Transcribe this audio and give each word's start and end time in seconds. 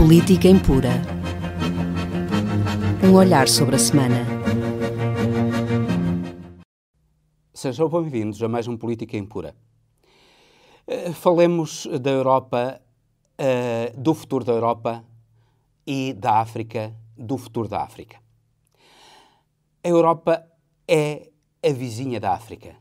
Política 0.00 0.48
Impura. 0.48 0.92
Um 3.04 3.12
olhar 3.12 3.46
sobre 3.46 3.76
a 3.76 3.78
semana. 3.78 4.24
Sejam 7.52 7.86
bem-vindos 7.86 8.42
a 8.42 8.48
mais 8.48 8.66
um 8.66 8.78
Política 8.78 9.18
Impura. 9.18 9.54
Uh, 10.88 11.12
falemos 11.12 11.86
da 12.00 12.10
Europa, 12.10 12.80
uh, 13.38 14.00
do 14.00 14.14
futuro 14.14 14.42
da 14.42 14.52
Europa 14.52 15.04
e 15.86 16.14
da 16.14 16.40
África, 16.40 16.96
do 17.14 17.36
futuro 17.36 17.68
da 17.68 17.82
África. 17.82 18.16
A 19.84 19.88
Europa 19.88 20.42
é 20.88 21.30
a 21.62 21.72
vizinha 21.74 22.18
da 22.18 22.32
África. 22.32 22.74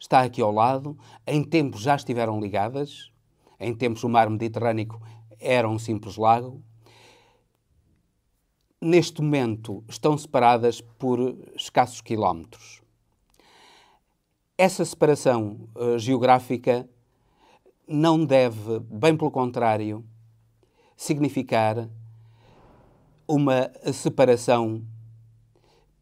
Está 0.00 0.22
aqui 0.22 0.40
ao 0.40 0.50
lado, 0.50 0.96
em 1.26 1.44
tempos 1.44 1.82
já 1.82 1.94
estiveram 1.94 2.40
ligadas, 2.40 3.12
em 3.60 3.74
tempos 3.74 4.02
o 4.02 4.08
mar 4.08 4.30
Mediterrâneo 4.30 4.98
era 5.38 5.68
um 5.68 5.78
simples 5.78 6.16
lago. 6.16 6.62
Neste 8.80 9.20
momento 9.20 9.82
estão 9.88 10.16
separadas 10.16 10.80
por 10.80 11.36
escassos 11.56 12.00
quilómetros. 12.00 12.80
Essa 14.56 14.84
separação 14.84 15.68
uh, 15.74 15.98
geográfica 15.98 16.88
não 17.86 18.24
deve, 18.24 18.80
bem 18.80 19.16
pelo 19.16 19.30
contrário, 19.30 20.04
significar 20.96 21.88
uma 23.26 23.70
separação 23.92 24.84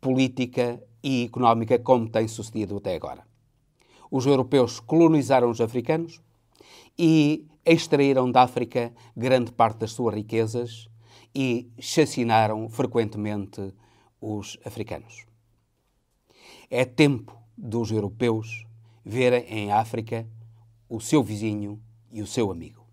política 0.01 0.83
e 1.03 1.25
económica 1.25 1.79
como 1.79 2.09
tem 2.09 2.27
sucedido 2.27 2.77
até 2.77 2.95
agora. 2.95 3.27
Os 4.11 4.27
europeus 4.27 4.81
colonizaram 4.81 5.51
os 5.51 5.61
africanos 5.61 6.21
e 6.99 7.47
extraíram 7.67 8.31
da 8.31 8.43
África 8.43 8.93
grande 9.17 9.51
parte 9.51 9.81
das 9.81 9.93
suas 9.93 10.15
riquezas 10.15 10.89
e 11.35 11.69
chacinaram 11.79 12.69
frequentemente 12.69 13.75
os 14.21 14.57
africanos. 14.65 15.27
É 16.71 16.85
tempo 16.85 17.37
dos 17.57 17.91
europeus 17.91 18.65
verem 19.05 19.45
em 19.49 19.73
África 19.73 20.27
o 20.89 21.01
seu 21.01 21.23
vizinho 21.23 21.81
e 22.11 22.23
o 22.23 22.27
seu 22.27 22.51
amigo. 22.51 22.87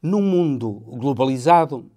Num 0.00 0.22
mundo 0.22 0.70
globalizado, 0.70 1.90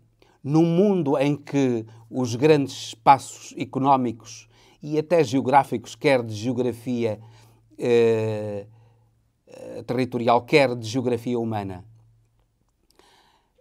num 0.44 0.66
mundo 0.66 1.18
em 1.18 1.36
que 1.36 1.86
os 2.10 2.36
grandes 2.36 2.88
espaços 2.88 3.54
económicos 3.58 4.48
e 4.82 4.98
até 4.98 5.24
geográficos, 5.24 5.96
quer 5.96 6.24
de 6.24 6.34
geografia 6.34 7.20
eh, 7.78 8.66
eh, 9.54 9.84
territorial, 9.84 10.42
quer 10.44 10.74
de 10.76 10.88
geografia 10.88 11.38
humana, 11.38 11.84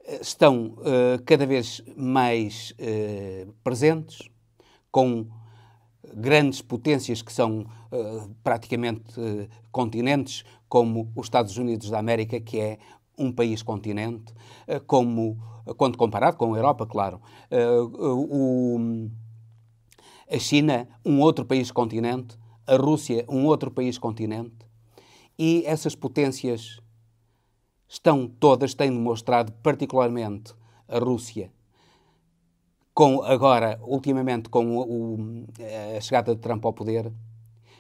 eh, 0.05 0.20
estão 0.22 0.77
uh, 0.78 1.20
cada 1.24 1.44
vez 1.44 1.83
mais 1.96 2.72
uh, 2.72 3.52
presentes, 3.64 4.28
com 4.92 5.27
grandes 6.14 6.62
potências 6.62 7.22
que 7.22 7.33
são 7.33 7.66
praticamente 8.42 9.14
continentes, 9.70 10.44
como 10.68 11.11
os 11.14 11.27
Estados 11.27 11.56
Unidos 11.56 11.91
da 11.91 11.98
América, 11.98 12.41
que 12.41 12.58
é 12.58 12.78
um 13.16 13.30
país-continente, 13.30 14.33
como, 14.86 15.38
quando 15.77 15.96
comparado 15.96 16.36
com 16.36 16.55
a 16.55 16.56
Europa, 16.56 16.86
claro, 16.86 17.20
o, 17.50 19.08
a 20.28 20.38
China, 20.38 20.88
um 21.05 21.20
outro 21.20 21.44
país-continente, 21.44 22.36
a 22.66 22.77
Rússia, 22.77 23.24
um 23.28 23.44
outro 23.44 23.70
país-continente, 23.70 24.69
e 25.41 25.64
essas 25.64 25.94
potências 25.94 26.80
estão 27.88 28.28
todas, 28.28 28.74
têm 28.74 28.91
demonstrado, 28.91 29.50
particularmente 29.62 30.52
a 30.86 30.98
Rússia, 30.98 31.50
com 32.92 33.22
agora, 33.22 33.80
ultimamente, 33.83 34.50
com 34.50 34.77
o, 34.77 35.46
a 35.96 36.01
chegada 36.02 36.34
de 36.34 36.42
Trump 36.42 36.62
ao 36.67 36.74
poder, 36.74 37.11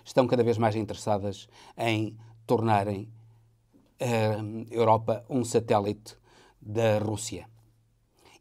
estão 0.02 0.26
cada 0.26 0.42
vez 0.42 0.56
mais 0.56 0.74
interessadas 0.74 1.50
em 1.76 2.16
tornarem 2.46 3.10
a 4.00 4.72
Europa 4.74 5.22
um 5.28 5.44
satélite 5.44 6.16
da 6.58 6.98
Rússia. 6.98 7.46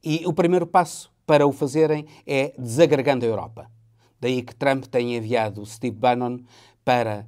E 0.02 0.26
o 0.26 0.32
primeiro 0.32 0.66
passo 0.66 1.12
para 1.26 1.46
o 1.46 1.52
fazerem 1.52 2.06
é 2.26 2.54
desagregando 2.58 3.26
a 3.26 3.28
Europa. 3.28 3.70
Daí 4.18 4.44
que 4.44 4.56
Trump 4.56 4.86
tenha 4.86 5.18
enviado 5.18 5.66
Steve 5.66 5.98
Bannon 5.98 6.40
para 6.86 7.28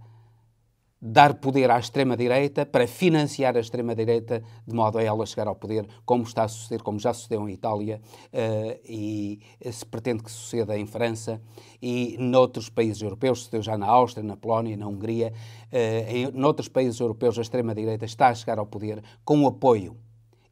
dar 1.01 1.33
poder 1.33 1.71
à 1.71 1.79
extrema-direita, 1.79 2.63
para 2.63 2.85
financiar 2.85 3.57
a 3.57 3.59
extrema-direita, 3.59 4.43
de 4.67 4.75
modo 4.75 4.99
a 4.99 5.03
ela 5.03 5.25
chegar 5.25 5.47
ao 5.47 5.55
poder, 5.55 5.87
como 6.05 6.23
está 6.23 6.43
a 6.43 6.47
suceder, 6.47 6.83
como 6.83 6.99
já 6.99 7.11
sucedeu 7.11 7.49
em 7.49 7.53
Itália, 7.53 7.99
uh, 8.27 8.79
e 8.85 9.39
se 9.71 9.83
pretende 9.83 10.21
que 10.21 10.31
suceda 10.31 10.77
em 10.77 10.85
França 10.85 11.41
e 11.81 12.15
noutros 12.19 12.69
países 12.69 13.01
europeus, 13.01 13.39
sucedeu 13.39 13.63
já 13.63 13.75
na 13.77 13.87
Áustria, 13.87 14.23
na 14.23 14.37
Polónia, 14.37 14.77
na 14.77 14.87
Hungria, 14.87 15.33
uh, 15.71 16.11
em 16.13 16.31
noutros 16.31 16.67
países 16.67 16.99
europeus 16.99 17.39
a 17.39 17.41
extrema-direita 17.41 18.05
está 18.05 18.27
a 18.27 18.35
chegar 18.35 18.59
ao 18.59 18.67
poder 18.67 19.03
com 19.25 19.41
o 19.41 19.47
apoio 19.47 19.97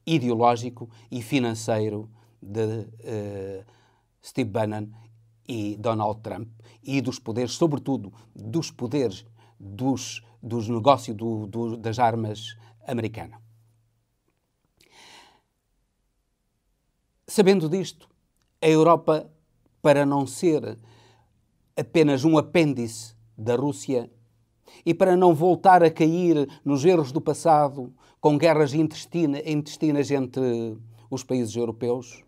ideológico 0.03 0.89
e 1.11 1.21
financeiro 1.21 2.09
de 2.41 2.63
uh, 2.63 3.65
Steve 4.23 4.49
Bannon 4.49 4.87
e 5.47 5.77
Donald 5.77 6.21
Trump 6.21 6.47
e 6.83 7.01
dos 7.01 7.19
poderes, 7.19 7.51
sobretudo 7.51 8.11
dos 8.35 8.71
poderes 8.71 9.25
dos 9.59 10.23
dos 10.41 10.67
negócios 10.67 11.15
do, 11.15 11.47
do, 11.47 11.77
das 11.77 11.99
armas 11.99 12.55
americana. 12.87 13.41
Sabendo 17.27 17.69
disto, 17.69 18.09
a 18.61 18.67
Europa, 18.67 19.29
para 19.81 20.05
não 20.05 20.25
ser 20.25 20.77
apenas 21.77 22.25
um 22.25 22.37
apêndice 22.37 23.15
da 23.37 23.55
Rússia 23.55 24.09
e 24.85 24.93
para 24.93 25.15
não 25.15 25.33
voltar 25.33 25.83
a 25.83 25.91
cair 25.91 26.47
nos 26.65 26.83
erros 26.83 27.11
do 27.11 27.21
passado 27.21 27.93
com 28.19 28.37
guerras 28.37 28.73
intestinas 28.73 30.11
entre 30.11 30.77
os 31.09 31.23
países 31.23 31.55
europeus, 31.55 32.23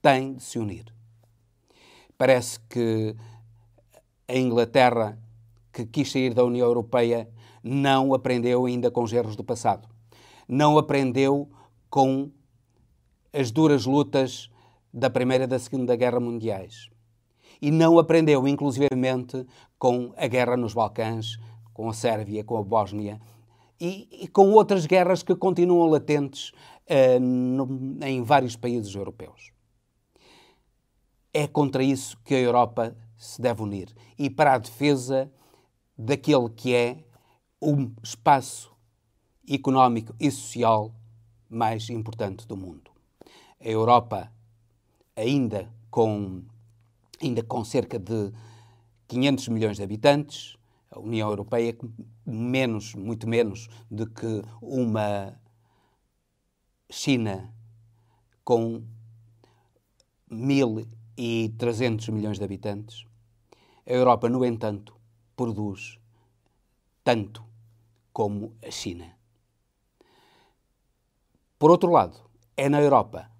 tem 0.00 0.34
de 0.34 0.42
se 0.42 0.58
unir. 0.58 0.84
Parece 2.16 2.60
que 2.68 3.16
a 4.28 4.36
Inglaterra 4.36 5.18
que 5.84 6.02
quis 6.02 6.10
sair 6.10 6.34
da 6.34 6.44
União 6.44 6.66
Europeia 6.66 7.28
não 7.62 8.14
aprendeu 8.14 8.66
ainda 8.66 8.90
com 8.90 9.02
os 9.02 9.12
erros 9.12 9.36
do 9.36 9.44
passado. 9.44 9.88
Não 10.48 10.78
aprendeu 10.78 11.48
com 11.90 12.30
as 13.32 13.50
duras 13.50 13.84
lutas 13.86 14.50
da 14.92 15.10
Primeira 15.10 15.44
e 15.44 15.46
da 15.46 15.58
Segunda 15.58 15.94
Guerra 15.96 16.20
Mundiais. 16.20 16.88
E 17.60 17.70
não 17.70 17.98
aprendeu, 17.98 18.46
inclusivamente, 18.46 19.44
com 19.78 20.12
a 20.16 20.26
guerra 20.26 20.56
nos 20.56 20.74
Balcãs, 20.74 21.38
com 21.72 21.88
a 21.88 21.92
Sérvia, 21.92 22.44
com 22.44 22.56
a 22.56 22.62
Bósnia 22.62 23.20
e, 23.80 24.08
e 24.24 24.28
com 24.28 24.50
outras 24.52 24.86
guerras 24.86 25.22
que 25.22 25.34
continuam 25.34 25.88
latentes 25.88 26.50
uh, 26.88 27.20
no, 27.20 27.98
em 28.04 28.22
vários 28.22 28.56
países 28.56 28.94
europeus. 28.94 29.52
É 31.32 31.46
contra 31.46 31.82
isso 31.82 32.18
que 32.24 32.34
a 32.34 32.40
Europa 32.40 32.96
se 33.16 33.40
deve 33.40 33.62
unir 33.62 33.94
e 34.18 34.30
para 34.30 34.54
a 34.54 34.58
defesa 34.58 35.30
daquele 35.98 36.48
que 36.50 36.74
é 36.74 37.04
o 37.60 37.90
espaço 38.02 38.70
económico 39.48 40.14
e 40.20 40.30
social 40.30 40.94
mais 41.50 41.90
importante 41.90 42.46
do 42.46 42.56
mundo. 42.56 42.90
A 43.60 43.68
Europa, 43.68 44.30
ainda 45.16 45.68
com, 45.90 46.44
ainda 47.20 47.42
com 47.42 47.64
cerca 47.64 47.98
de 47.98 48.32
500 49.08 49.48
milhões 49.48 49.76
de 49.78 49.82
habitantes, 49.82 50.56
a 50.90 51.00
União 51.00 51.28
Europeia 51.28 51.76
menos, 52.24 52.94
muito 52.94 53.28
menos 53.28 53.68
do 53.90 54.08
que 54.08 54.42
uma 54.62 55.34
China 56.90 57.52
com 58.44 58.82
1.300 60.30 62.10
milhões 62.12 62.38
de 62.38 62.44
habitantes. 62.44 63.04
A 63.86 63.92
Europa, 63.92 64.28
no 64.28 64.44
entanto, 64.44 64.97
produz 65.38 66.00
tanto 67.04 67.44
como 68.12 68.56
a 68.60 68.72
China. 68.72 69.16
Por 71.56 71.70
outro 71.70 71.92
lado, 71.92 72.18
é 72.56 72.68
na 72.68 72.80
Europa 72.80 73.30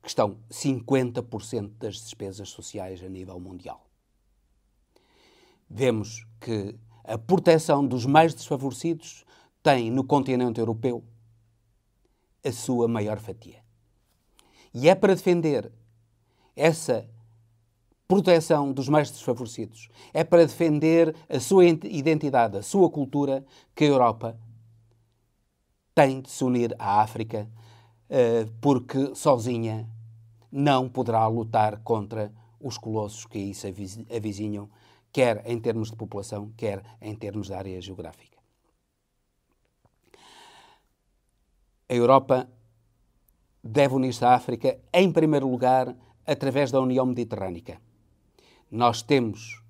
que 0.00 0.08
estão 0.08 0.38
50% 0.48 1.70
das 1.78 1.96
despesas 1.96 2.48
sociais 2.50 3.02
a 3.02 3.08
nível 3.08 3.40
mundial. 3.40 3.84
Vemos 5.68 6.24
que 6.40 6.78
a 7.02 7.18
proteção 7.18 7.84
dos 7.84 8.06
mais 8.06 8.34
desfavorecidos 8.34 9.24
tem 9.60 9.90
no 9.90 10.04
continente 10.04 10.60
europeu 10.60 11.02
a 12.44 12.52
sua 12.52 12.86
maior 12.86 13.18
fatia. 13.18 13.64
E 14.72 14.88
é 14.88 14.94
para 14.94 15.16
defender 15.16 15.72
essa 16.54 17.08
proteção 18.08 18.72
dos 18.72 18.88
mais 18.88 19.10
desfavorecidos. 19.10 19.90
É 20.14 20.24
para 20.24 20.46
defender 20.46 21.14
a 21.28 21.38
sua 21.38 21.66
identidade, 21.66 22.56
a 22.56 22.62
sua 22.62 22.88
cultura, 22.88 23.44
que 23.76 23.84
a 23.84 23.88
Europa 23.88 24.36
tem 25.94 26.22
de 26.22 26.30
se 26.30 26.42
unir 26.42 26.74
à 26.78 27.02
África 27.02 27.46
uh, 28.08 28.50
porque 28.62 29.14
sozinha 29.14 29.86
não 30.50 30.88
poderá 30.88 31.26
lutar 31.26 31.82
contra 31.82 32.32
os 32.58 32.78
colossos 32.78 33.26
que 33.26 33.36
aí 33.36 33.54
se 33.54 33.72
avizinham, 34.14 34.70
quer 35.12 35.42
em 35.44 35.60
termos 35.60 35.90
de 35.90 35.96
população, 35.96 36.50
quer 36.56 36.82
em 37.02 37.14
termos 37.14 37.48
de 37.48 37.54
área 37.54 37.80
geográfica. 37.80 38.38
A 41.90 41.94
Europa 41.94 42.48
deve 43.62 43.94
unir-se 43.94 44.24
à 44.24 44.34
África, 44.34 44.78
em 44.92 45.12
primeiro 45.12 45.48
lugar, 45.48 45.94
através 46.26 46.70
da 46.70 46.80
União 46.80 47.04
Mediterrânica. 47.04 47.87
Nós 48.70 49.02
temos 49.02 49.62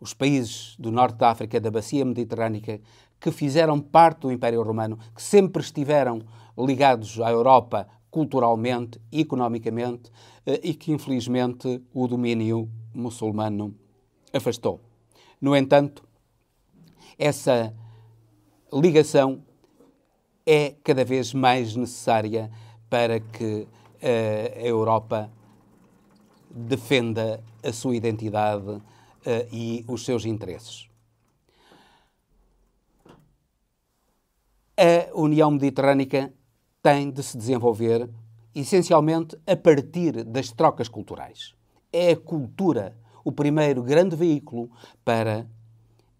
os 0.00 0.14
países 0.14 0.76
do 0.78 0.90
norte 0.90 1.16
da 1.16 1.30
África, 1.30 1.60
da 1.60 1.70
bacia 1.70 2.04
mediterrânica, 2.04 2.80
que 3.20 3.30
fizeram 3.30 3.80
parte 3.80 4.20
do 4.20 4.32
Império 4.32 4.62
Romano, 4.62 4.98
que 5.14 5.22
sempre 5.22 5.62
estiveram 5.62 6.22
ligados 6.56 7.20
à 7.20 7.30
Europa 7.30 7.86
culturalmente 8.10 9.00
economicamente 9.12 10.10
eh, 10.46 10.60
e 10.62 10.74
que, 10.74 10.90
infelizmente, 10.90 11.82
o 11.92 12.08
domínio 12.08 12.68
muçulmano 12.94 13.74
afastou. 14.32 14.80
No 15.40 15.54
entanto, 15.54 16.02
essa 17.18 17.74
ligação 18.72 19.42
é 20.46 20.74
cada 20.82 21.04
vez 21.04 21.34
mais 21.34 21.76
necessária 21.76 22.50
para 22.88 23.20
que 23.20 23.66
uh, 24.02 24.58
a 24.58 24.66
Europa 24.66 25.30
defenda 26.50 27.42
a 27.62 27.72
sua 27.72 27.96
identidade 27.96 28.68
uh, 28.70 28.82
e 29.52 29.84
os 29.88 30.04
seus 30.04 30.24
interesses. 30.24 30.88
A 34.76 35.14
União 35.14 35.50
Mediterrânica 35.50 36.32
tem 36.82 37.10
de 37.10 37.22
se 37.22 37.36
desenvolver 37.36 38.08
essencialmente 38.54 39.38
a 39.46 39.54
partir 39.56 40.24
das 40.24 40.50
trocas 40.50 40.88
culturais. 40.88 41.54
É 41.92 42.12
a 42.12 42.16
cultura 42.16 42.96
o 43.24 43.30
primeiro 43.32 43.82
grande 43.82 44.16
veículo 44.16 44.70
para 45.04 45.46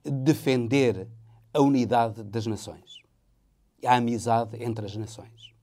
defender 0.05 1.09
a 1.53 1.61
unidade 1.61 2.23
das 2.23 2.47
nações, 2.47 3.03
a 3.85 3.97
amizade 3.97 4.63
entre 4.63 4.87
as 4.87 4.97
nações 4.97 5.55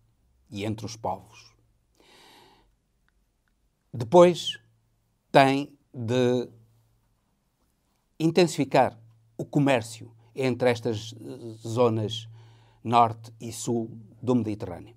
e 0.50 0.66
entre 0.66 0.86
os 0.86 0.96
povos. 0.96 1.47
Depois 3.98 4.60
tem 5.32 5.76
de 5.92 6.48
intensificar 8.20 8.96
o 9.36 9.44
comércio 9.44 10.14
entre 10.36 10.70
estas 10.70 11.16
zonas 11.66 12.30
norte 12.84 13.34
e 13.42 13.52
sul 13.52 13.90
do 14.22 14.36
Mediterrâneo. 14.36 14.96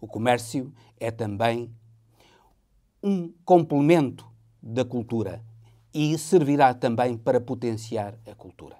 O 0.00 0.08
comércio 0.08 0.74
é 0.98 1.12
também 1.12 1.72
um 3.00 3.32
complemento 3.44 4.28
da 4.60 4.84
cultura 4.84 5.40
e 5.94 6.18
servirá 6.18 6.74
também 6.74 7.16
para 7.16 7.40
potenciar 7.40 8.18
a 8.26 8.34
cultura. 8.34 8.76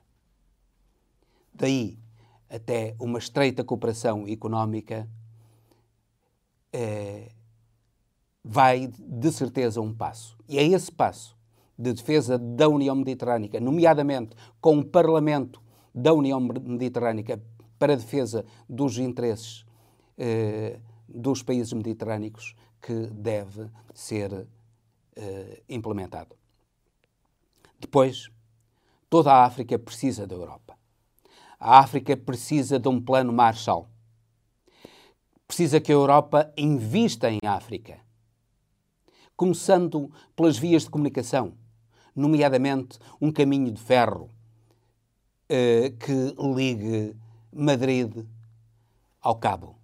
Daí 1.54 1.96
até 2.50 2.96
uma 2.98 3.20
estreita 3.20 3.62
cooperação 3.62 4.26
económica 4.26 5.08
eh, 6.72 7.30
vai 8.48 8.86
de 8.86 9.32
certeza 9.32 9.80
um 9.80 9.92
passo. 9.92 10.38
E 10.48 10.56
é 10.56 10.62
esse 10.62 10.90
passo 10.92 11.36
de 11.76 11.92
defesa 11.92 12.38
da 12.38 12.68
União 12.68 12.94
Mediterrânica, 12.94 13.58
nomeadamente 13.58 14.36
com 14.60 14.78
o 14.78 14.84
Parlamento 14.84 15.60
da 15.92 16.12
União 16.12 16.40
Mediterrânica 16.40 17.42
para 17.76 17.94
a 17.94 17.96
defesa 17.96 18.44
dos 18.68 18.98
interesses 18.98 19.66
eh, 20.16 20.78
dos 21.08 21.42
países 21.42 21.72
mediterrânicos, 21.72 22.54
que 22.80 23.08
deve 23.08 23.68
ser 23.92 24.46
eh, 25.16 25.62
implementado. 25.68 26.36
Depois, 27.80 28.30
toda 29.10 29.32
a 29.32 29.44
África 29.44 29.78
precisa 29.78 30.26
da 30.26 30.34
Europa. 30.34 30.78
A 31.58 31.80
África 31.80 32.16
precisa 32.16 32.78
de 32.78 32.88
um 32.88 33.00
plano 33.00 33.32
Marshall. 33.32 33.88
Precisa 35.46 35.80
que 35.80 35.92
a 35.92 35.94
Europa 35.94 36.52
invista 36.56 37.30
em 37.30 37.38
África, 37.44 38.05
começando 39.36 40.10
pelas 40.34 40.56
vias 40.56 40.84
de 40.84 40.90
comunicação, 40.90 41.52
nomeadamente 42.14 42.98
um 43.20 43.30
caminho 43.30 43.70
de 43.70 43.80
ferro 43.80 44.30
eh, 45.48 45.92
que 46.00 46.34
ligue 46.38 47.14
Madrid 47.52 48.26
ao 49.20 49.36
Cabo. 49.36 49.76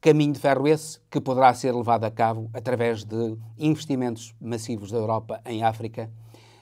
Caminho 0.00 0.34
de 0.34 0.38
ferro 0.38 0.68
esse 0.68 1.00
que 1.10 1.18
poderá 1.18 1.54
ser 1.54 1.74
levado 1.74 2.04
a 2.04 2.10
cabo 2.10 2.50
através 2.52 3.04
de 3.04 3.38
investimentos 3.56 4.34
massivos 4.38 4.90
da 4.90 4.98
Europa 4.98 5.40
em 5.46 5.64
África, 5.64 6.12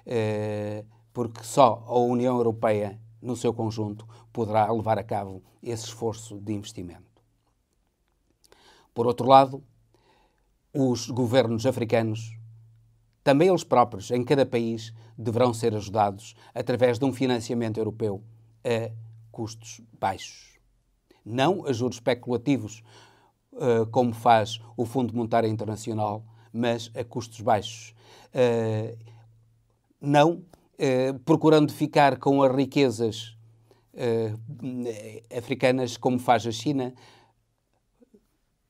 eh, 0.07 0.85
porque 1.13 1.43
só 1.43 1.85
a 1.89 1.99
União 1.99 2.37
Europeia, 2.37 3.01
no 3.21 3.35
seu 3.35 3.53
conjunto, 3.53 4.07
poderá 4.33 4.71
levar 4.71 4.97
a 4.97 5.03
cabo 5.03 5.43
esse 5.61 5.87
esforço 5.87 6.39
de 6.39 6.53
investimento. 6.53 7.12
Por 8.95 9.07
outro 9.07 9.27
lado, 9.27 9.63
os 10.73 11.09
governos 11.09 11.67
africanos, 11.67 12.37
também 13.23 13.49
eles 13.49 13.65
próprios, 13.65 14.11
em 14.11 14.25
cada 14.25 14.45
país, 14.45 14.93
deverão 15.17 15.55
ser 15.55 15.75
ajudados 15.75 16.35
através 16.55 16.99
de 16.99 17.05
um 17.05 17.13
financiamento 17.13 17.79
europeu 17.79 18.23
a 18.65 18.91
custos 19.31 19.81
baixos. 19.99 20.59
Não 21.25 21.67
a 21.67 21.73
juros 21.73 21.97
especulativos, 21.97 22.83
uh, 23.53 23.87
como 23.91 24.13
faz 24.13 24.61
o 24.77 24.85
Fundo 24.85 25.15
Monetário 25.15 25.49
Internacional, 25.49 26.25
mas 26.53 26.91
a 26.95 27.05
custos 27.05 27.41
baixos. 27.41 27.95
Uh, 28.35 28.97
não 30.01 30.33
uh, 30.33 31.19
procurando 31.25 31.73
ficar 31.73 32.19
com 32.19 32.43
as 32.43 32.55
riquezas 32.55 33.37
africanas, 35.37 35.99
como 35.99 36.19
faz 36.19 36.47
a 36.47 36.51
China, 36.51 36.95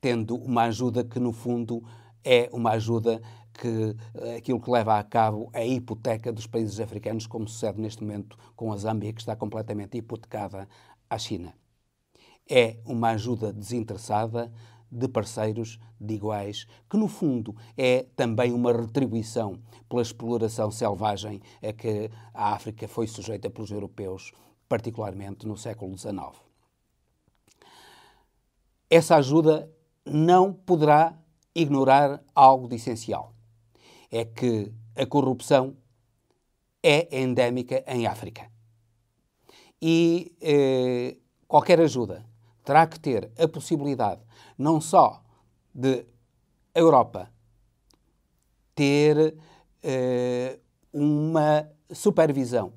tendo 0.02 0.34
uma 0.34 0.64
ajuda 0.64 1.04
que, 1.04 1.20
no 1.20 1.32
fundo, 1.32 1.80
é 2.24 2.50
uma 2.52 2.72
ajuda 2.72 3.22
que 3.54 3.96
aquilo 4.36 4.60
que 4.60 4.68
leva 4.68 4.98
a 4.98 5.04
cabo 5.04 5.48
é 5.52 5.62
a 5.62 5.66
hipoteca 5.66 6.32
dos 6.32 6.46
países 6.46 6.80
africanos, 6.80 7.24
como 7.24 7.46
sucede 7.48 7.80
neste 7.80 8.02
momento 8.02 8.36
com 8.56 8.72
a 8.72 8.76
Zâmbia, 8.76 9.12
que 9.12 9.20
está 9.20 9.36
completamente 9.36 9.96
hipotecada 9.96 10.68
à 11.08 11.16
China. 11.16 11.54
É 12.50 12.78
uma 12.84 13.10
ajuda 13.10 13.52
desinteressada, 13.52 14.52
de 14.90 15.08
parceiros 15.08 15.78
de 15.98 16.14
iguais, 16.14 16.66
que 16.90 16.98
no 16.98 17.08
fundo 17.08 17.56
é 17.78 18.02
também 18.14 18.52
uma 18.52 18.72
retribuição 18.72 19.58
pela 19.88 20.02
exploração 20.02 20.70
selvagem 20.70 21.40
a 21.62 21.72
que 21.72 22.10
a 22.34 22.52
África 22.52 22.86
foi 22.86 23.06
sujeita 23.06 23.48
pelos 23.48 23.70
europeus, 23.70 24.32
particularmente 24.68 25.46
no 25.46 25.56
século 25.56 25.96
XIX. 25.96 26.36
Essa 28.90 29.16
ajuda 29.16 29.72
não 30.04 30.52
poderá 30.52 31.18
ignorar 31.54 32.22
algo 32.34 32.68
de 32.68 32.76
essencial. 32.76 33.34
É 34.10 34.24
que 34.24 34.72
a 34.96 35.06
corrupção 35.06 35.76
é 36.82 37.20
endémica 37.22 37.84
em 37.86 38.06
África. 38.06 38.50
E 39.80 40.34
eh, 40.40 41.16
qualquer 41.46 41.80
ajuda 41.80 42.24
terá 42.64 42.86
que 42.86 42.98
ter 42.98 43.30
a 43.38 43.48
possibilidade 43.48 44.20
não 44.56 44.80
só 44.80 45.22
de 45.74 46.06
a 46.74 46.78
Europa 46.78 47.30
ter 48.74 49.36
eh, 49.82 50.58
uma 50.92 51.68
supervisão 51.92 52.72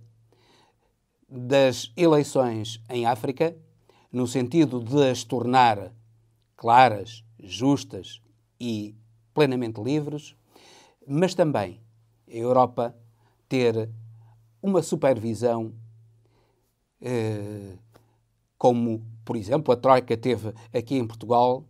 das 1.27 1.91
eleições 1.96 2.82
em 2.89 3.05
África, 3.05 3.55
no 4.12 4.27
sentido 4.27 4.84
de 4.84 5.10
as 5.10 5.24
tornar 5.24 5.91
claras, 6.55 7.24
justas 7.39 8.21
e 8.59 8.95
plenamente 9.33 9.81
livres, 9.81 10.35
mas 11.07 11.33
também 11.33 11.81
a 12.27 12.35
Europa 12.35 12.95
ter 13.47 13.89
uma 14.62 14.81
supervisão 14.81 15.74
eh, 17.01 17.77
como, 18.57 19.05
por 19.24 19.35
exemplo, 19.35 19.74
a 19.74 19.77
Troika 19.77 20.17
teve 20.17 20.53
aqui 20.74 20.95
em 20.95 21.05
Portugal, 21.05 21.65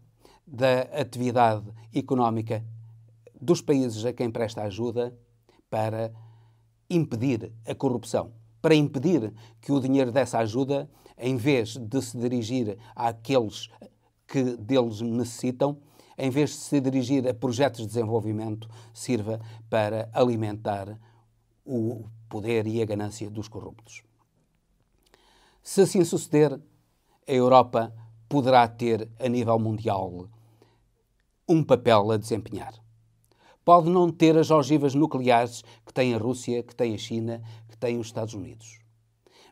da 0.48 0.82
atividade 0.82 1.66
económica 1.94 2.64
dos 3.42 3.62
países 3.62 4.06
a 4.06 4.14
quem 4.14 4.30
presta 4.30 4.62
ajuda 4.62 5.18
para 5.70 6.14
impedir 6.90 7.52
a 7.66 7.74
corrupção, 7.74 8.32
para 8.62 8.76
impedir 8.76 9.34
que 9.60 9.72
o 9.72 9.80
dinheiro 9.80 10.12
dessa 10.12 10.38
ajuda, 10.40 10.90
em 11.18 11.36
vez 11.36 11.76
de 11.76 12.02
se 12.02 12.18
dirigir 12.18 12.78
àqueles 12.96 13.70
que 14.36 14.58
deles 14.58 15.00
necessitam, 15.00 15.78
em 16.18 16.30
vez 16.30 16.50
de 16.50 16.56
se 16.58 16.82
dirigir 16.82 17.26
a 17.26 17.34
projetos 17.34 17.80
de 17.80 17.88
desenvolvimento, 17.88 18.68
sirva 18.94 19.40
para 19.70 20.10
alimentar 20.12 21.00
o 21.66 22.04
poder 22.28 22.68
e 22.68 22.82
a 22.82 22.86
ganância 22.86 23.30
dos 23.30 23.48
corruptos. 23.48 24.04
Se 25.64 25.84
assim 25.84 26.04
suceder, 26.04 26.52
a 27.26 27.32
Europa 27.32 27.96
poderá 28.28 28.68
ter, 28.68 29.10
a 29.18 29.30
nível 29.30 29.58
mundial, 29.58 30.28
um 31.48 31.64
papel 31.64 32.12
a 32.12 32.18
desempenhar. 32.18 32.74
Pode 33.64 33.90
não 33.90 34.12
ter 34.12 34.38
as 34.38 34.52
ogivas 34.52 34.94
nucleares 34.94 35.64
que 35.86 35.94
tem 35.94 36.14
a 36.14 36.18
Rússia, 36.18 36.62
que 36.62 36.76
tem 36.76 36.94
a 36.94 36.98
China, 36.98 37.42
que 37.70 37.78
tem 37.78 37.98
os 37.98 38.08
Estados 38.08 38.34
Unidos. 38.34 38.80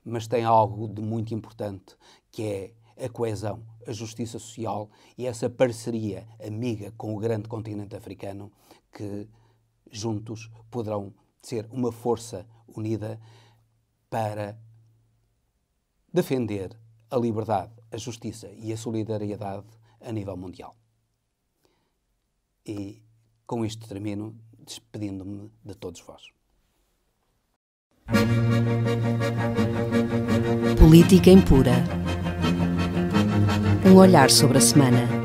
Mas 0.04 0.28
tem 0.28 0.44
algo 0.44 0.90
de 0.90 1.02
muito 1.02 1.34
importante, 1.34 1.96
que 2.30 2.44
é 2.44 2.74
a 2.98 3.10
coesão, 3.10 3.64
a 3.88 3.92
justiça 3.92 4.40
social 4.40 4.90
e 5.18 5.26
essa 5.26 5.50
parceria 5.50 6.28
amiga 6.46 6.92
com 6.98 7.16
o 7.16 7.20
grande 7.20 7.48
continente 7.48 7.96
africano 7.96 8.52
que 8.92 9.28
juntos 9.92 10.50
poderão 10.70 11.14
ser 11.42 11.68
uma 11.72 11.92
força 11.92 12.48
unida 12.68 13.20
para 14.10 14.58
defender 16.12 16.78
a 17.10 17.18
liberdade, 17.18 17.74
a 17.92 17.98
justiça 17.98 18.48
e 18.52 18.72
a 18.72 18.78
solidariedade 18.78 19.68
a 20.00 20.12
nível 20.12 20.38
mundial. 20.38 20.76
E 22.66 23.02
com 23.46 23.66
isto 23.66 23.88
termino, 23.88 24.40
despedindo-me 24.60 25.52
de 25.64 25.76
todos 25.76 26.02
vós. 26.02 26.24
Política 30.80 31.30
Impura. 31.30 32.03
Um 33.94 33.98
olhar 33.98 34.32
sobre 34.32 34.58
a 34.58 34.62
semana. 34.62 35.23